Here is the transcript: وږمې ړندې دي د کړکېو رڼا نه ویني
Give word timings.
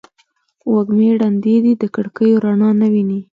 وږمې 0.71 1.09
ړندې 1.21 1.55
دي 1.63 1.73
د 1.81 1.83
کړکېو 1.95 2.41
رڼا 2.43 2.69
نه 2.81 2.87
ویني 2.93 3.19